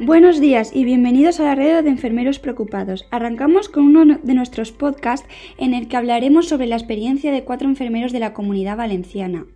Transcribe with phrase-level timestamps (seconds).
[0.00, 3.06] Buenos días y bienvenidos a la red de enfermeros preocupados.
[3.12, 7.68] Arrancamos con uno de nuestros podcasts en el que hablaremos sobre la experiencia de cuatro
[7.68, 9.46] enfermeros de la comunidad valenciana.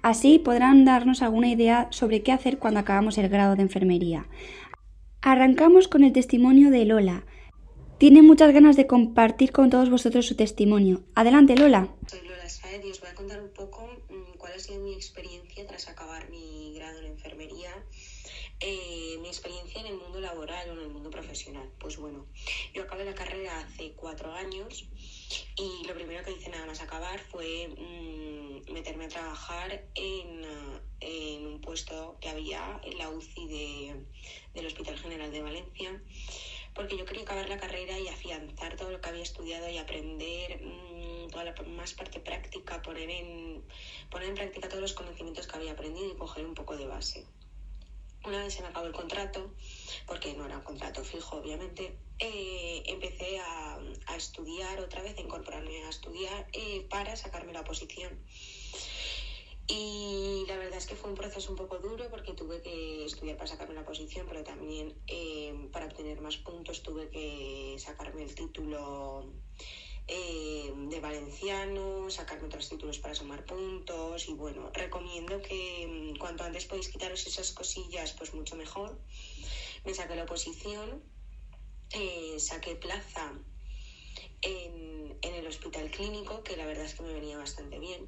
[0.00, 4.28] Así podrán darnos alguna idea sobre qué hacer cuando acabamos el grado de enfermería.
[5.22, 7.24] Arrancamos con el testimonio de Lola.
[7.98, 11.02] Tiene muchas ganas de compartir con todos vosotros su testimonio.
[11.16, 11.88] Adelante, Lola.
[12.06, 13.88] Soy Lola Saed y os voy a contar un poco
[14.54, 17.70] ha sido mi experiencia tras acabar mi grado en enfermería
[18.60, 21.68] eh, mi experiencia en el mundo laboral o en el mundo profesional.
[21.80, 22.26] Pues bueno,
[22.72, 24.86] yo acabé la carrera hace cuatro años
[25.56, 30.44] y lo primero que hice nada más acabar fue mm, meterme a trabajar en,
[31.00, 34.06] en, un puesto que había en la UCI de,
[34.54, 36.02] del Hospital General de Valencia
[36.74, 40.60] porque yo quería acabar la carrera y afianzar todo lo que había estudiado y aprender
[40.60, 43.62] mmm, toda la más parte práctica, poner en,
[44.10, 47.24] poner en práctica todos los conocimientos que había aprendido y coger un poco de base.
[48.24, 49.52] Una vez se me acabó el contrato,
[50.06, 55.20] porque no era un contrato fijo, obviamente, eh, empecé a, a, estudiar otra vez, a
[55.20, 58.18] incorporarme a estudiar eh, para sacarme la posición.
[59.66, 63.36] Y la verdad es que fue un proceso un poco duro porque tuve que estudiar
[63.36, 68.34] para sacarme la posición, pero también eh, para obtener más puntos tuve que sacarme el
[68.34, 69.24] título
[70.06, 76.44] eh, de valenciano, sacarme otros títulos para sumar puntos y bueno, recomiendo que mm, cuanto
[76.44, 78.98] antes podéis quitaros esas cosillas, pues mucho mejor.
[79.86, 81.02] Me saqué la oposición,
[81.90, 83.32] eh, saqué plaza
[84.42, 88.06] en, en el hospital clínico, que la verdad es que me venía bastante bien.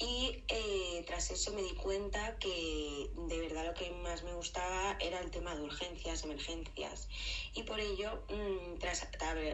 [0.00, 4.96] Y eh, tras eso me di cuenta que de verdad lo que más me gustaba
[4.98, 7.06] era el tema de urgencias, emergencias.
[7.54, 9.06] Y por ello, mmm, tras,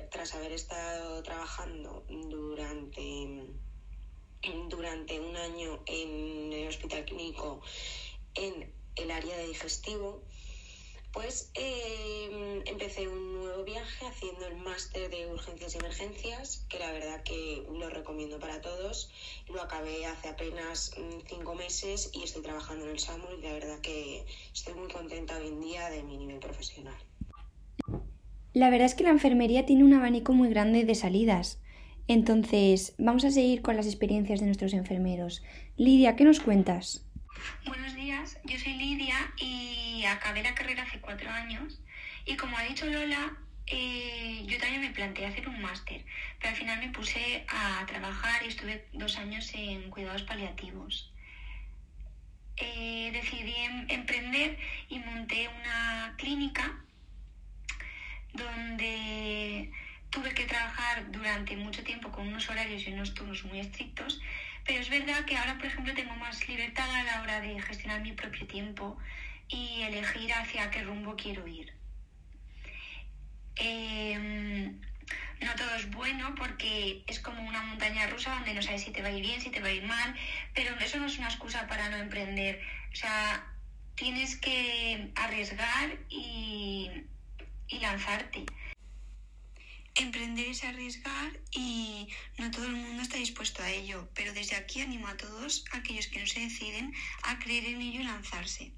[0.08, 3.48] tras haber estado trabajando durante,
[4.68, 7.60] durante un año en el hospital clínico
[8.36, 10.22] en el área de digestivo,
[11.16, 16.92] pues eh, empecé un nuevo viaje haciendo el máster de urgencias y emergencias, que la
[16.92, 19.10] verdad que lo recomiendo para todos.
[19.48, 23.54] Lo acabé hace apenas mm, cinco meses y estoy trabajando en el SAMUR y la
[23.54, 26.98] verdad que estoy muy contenta hoy en día de mi nivel profesional.
[28.52, 31.62] La verdad es que la enfermería tiene un abanico muy grande de salidas.
[32.08, 35.42] Entonces, vamos a seguir con las experiencias de nuestros enfermeros.
[35.78, 37.05] Lidia, ¿qué nos cuentas?
[37.66, 41.80] Buenos días, yo soy Lidia y acabé la carrera hace cuatro años
[42.24, 43.36] y como ha dicho Lola,
[43.66, 46.04] eh, yo también me planteé hacer un máster,
[46.38, 51.12] pero al final me puse a trabajar y estuve dos años en cuidados paliativos.
[52.56, 54.58] Eh, decidí em emprender
[54.88, 56.74] y monté una clínica
[58.32, 59.70] donde
[60.10, 64.20] tuve que trabajar durante mucho tiempo con unos horarios y unos turnos muy estrictos,
[64.66, 68.00] pero es verdad que ahora, por ejemplo, tengo más libertad a la hora de gestionar
[68.00, 68.98] mi propio tiempo
[69.48, 71.72] y elegir hacia qué rumbo quiero ir.
[73.56, 74.72] Eh,
[75.40, 79.02] no todo es bueno porque es como una montaña rusa donde no sabes si te
[79.02, 80.14] va a ir bien, si te va a ir mal,
[80.54, 82.60] pero eso no es una excusa para no emprender.
[82.92, 83.46] O sea,
[83.94, 87.04] tienes que arriesgar y
[87.80, 88.46] lanzarte.
[89.98, 94.82] Emprender es arriesgar y no todo el mundo está dispuesto a ello, pero desde aquí
[94.82, 96.92] animo a todos aquellos que no se deciden
[97.22, 98.72] a creer en ello y lanzarse.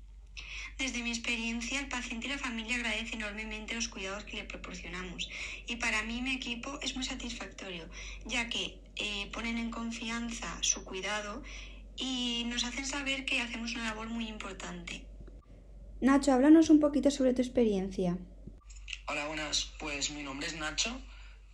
[0.79, 5.29] Desde mi experiencia, el paciente y la familia agradece enormemente los cuidados que le proporcionamos
[5.67, 7.89] y para mí mi equipo es muy satisfactorio,
[8.25, 11.43] ya que eh, ponen en confianza su cuidado
[11.97, 15.05] y nos hacen saber que hacemos una labor muy importante.
[16.01, 18.17] Nacho, háblanos un poquito sobre tu experiencia.
[19.11, 19.73] Hola, buenas.
[19.79, 21.01] Pues mi nombre es Nacho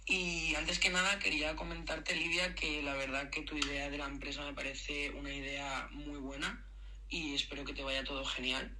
[0.06, 4.06] y antes que nada quería comentarte, Lidia, que la verdad que tu idea de la
[4.06, 6.66] empresa me parece una idea muy buena
[7.08, 8.76] y espero que te vaya todo genial.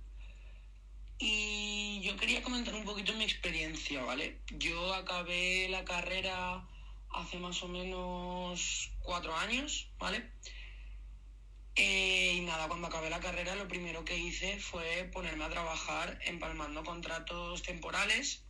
[1.21, 4.41] Y yo quería comentar un poquito mi experiencia, ¿vale?
[4.59, 6.67] Yo acabé la carrera
[7.11, 10.33] hace más o menos cuatro años, ¿vale?
[11.77, 16.19] Eh, y nada, cuando acabé la carrera lo primero que hice fue ponerme a trabajar
[16.25, 18.45] empalmando contratos temporales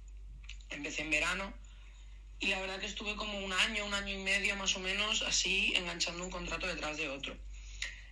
[0.77, 1.55] empecé en verano
[2.41, 5.23] y la verdad que estuve como un año, un año y medio más o menos
[5.23, 7.37] así enganchando un contrato detrás de otro.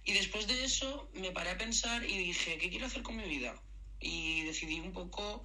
[0.04, 3.24] Y después de eso me paré a pensar y dije, ¿qué quiero hacer con mi
[3.24, 3.54] vida?
[4.00, 5.44] Y decidí un poco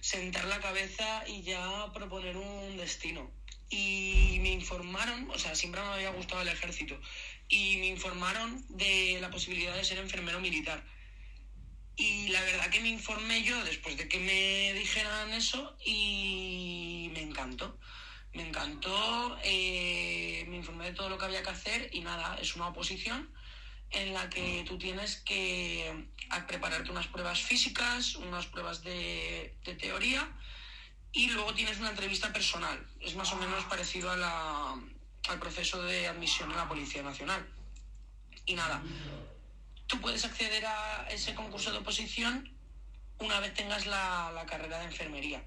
[0.00, 3.30] sentar la cabeza y ya proponer un destino.
[3.70, 6.98] Y me informaron, o sea, siempre me había gustado el ejército,
[7.48, 10.82] y me informaron de la posibilidad de ser enfermero militar.
[11.98, 17.22] Y la verdad que me informé yo después de que me dijeran eso y me
[17.22, 17.76] encantó.
[18.32, 22.54] Me encantó, eh, me informé de todo lo que había que hacer y nada, es
[22.54, 23.28] una oposición
[23.90, 26.06] en la que tú tienes que
[26.46, 30.30] prepararte unas pruebas físicas, unas pruebas de, teoría
[31.10, 32.78] y luego tienes una entrevista personal.
[33.00, 37.44] Es más o menos parecido al proceso de admisión en la Policía Nacional.
[38.46, 38.80] Y nada,
[39.88, 42.56] tú puedes acceder a ese concurso de oposición
[43.18, 45.42] una vez tengas la carrera de enfermería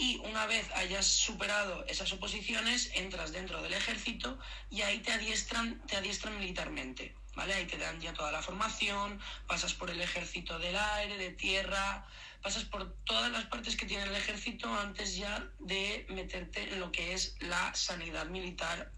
[0.00, 4.38] y una vez hayas superado esas oposiciones, entras dentro del ejército
[4.70, 7.52] y ahí te adiestran, te adiestran militarmente, ¿vale?
[7.52, 12.06] Ahí te dan ya toda la formación, pasas por el ejército del aire, de tierra,
[12.42, 16.90] pasas por todas las partes que tiene el ejército antes ya de meterte en lo
[16.90, 18.92] que es la sanidad militar.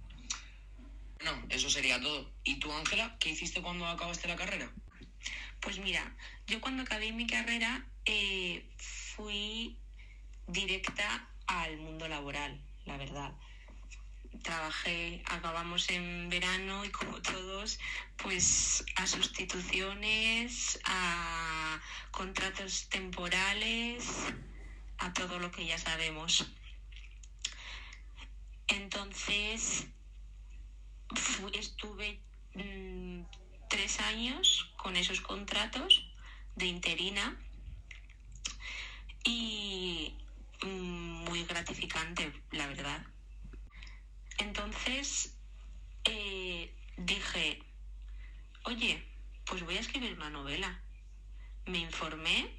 [1.25, 2.33] No, eso sería todo.
[2.45, 4.73] ¿Y tú, Ángela, qué hiciste cuando acabaste la carrera?
[5.61, 6.17] Pues mira,
[6.47, 9.79] yo cuando acabé mi carrera eh, fui
[10.49, 13.33] directa al mundo laboral, la verdad.
[14.43, 17.79] Trabajé, acabamos en verano y como todos,
[18.17, 21.81] pues a sustituciones, a
[22.11, 24.05] contratos temporales,
[24.99, 26.51] a todo lo que ya sabemos.
[28.67, 29.87] Entonces,
[31.55, 32.20] estuve
[32.55, 33.23] mm,
[33.69, 36.12] tres años con esos contratos
[36.56, 37.38] de interina
[39.25, 40.14] y
[40.64, 43.05] muy gratificante, la verdad.
[44.38, 45.37] Entonces
[46.05, 47.62] eh, dije,
[48.65, 49.05] oye,
[49.44, 50.82] pues voy a escribir una novela.
[51.67, 52.50] Me informé,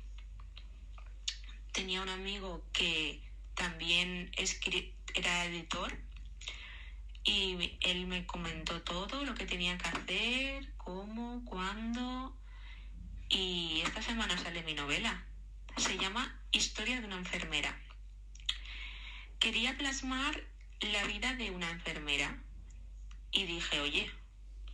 [1.72, 3.22] tenía un amigo que
[3.56, 4.32] también
[5.16, 5.98] era editor
[7.24, 12.38] y él me comentó todo lo que tenía que hacer, cómo, cuándo.
[13.30, 15.26] Y esta semana sale mi novela.
[15.78, 17.80] Se llama Historia de una enfermera.
[19.40, 20.44] Quería plasmar
[20.82, 22.38] la vida de una enfermera
[23.32, 24.12] y dije, oye,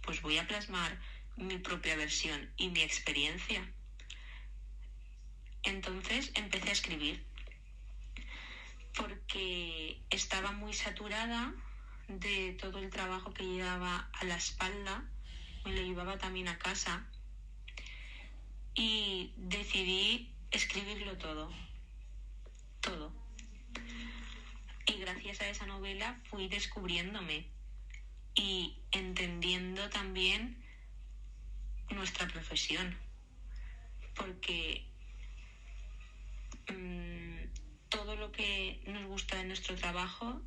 [0.02, 1.00] pues voy a plasmar
[1.38, 3.72] mi propia versión y mi experiencia.
[5.64, 7.24] Entonces empecé a escribir
[8.96, 11.54] porque estaba muy saturada
[12.10, 15.04] de todo el trabajo que llevaba a la espalda,
[15.64, 17.06] me lo llevaba también a casa
[18.74, 21.52] y decidí escribirlo todo,
[22.82, 23.14] todo.
[24.88, 27.48] Y gracias a esa novela fui descubriéndome
[28.34, 30.64] y entendiendo también
[31.92, 32.98] nuestra profesión,
[34.16, 34.88] porque
[36.72, 40.42] mm, todo lo que nos gusta de nuestro trabajo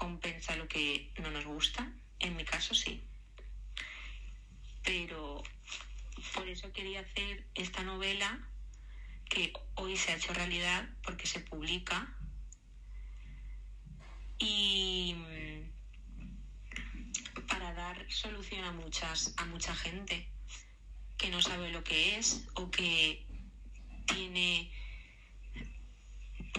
[0.00, 3.04] compensa lo que no nos gusta, en mi caso sí.
[4.82, 5.42] Pero
[6.34, 8.48] por eso quería hacer esta novela
[9.28, 12.16] que hoy se ha hecho realidad porque se publica
[14.38, 15.60] y mm,
[17.46, 20.30] para dar solución a muchas a mucha gente
[21.18, 23.26] que no sabe lo que es o que
[24.06, 24.72] tiene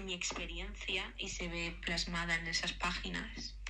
[0.06, 3.61] mi experiencia y se ve plasmada en esas páginas